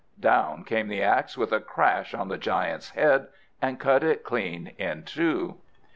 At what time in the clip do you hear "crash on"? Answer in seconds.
1.59-2.27